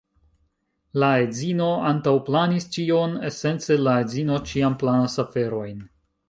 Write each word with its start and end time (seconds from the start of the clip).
La 1.01 1.09
edzino 1.25 1.67
antaŭplanis 1.89 2.65
ĉion, 2.77 3.13
esence 3.29 3.79
la 3.83 3.95
edzino 4.07 4.41
ĉiam 4.53 4.79
planas 4.85 5.21
aferojn. 5.27 5.87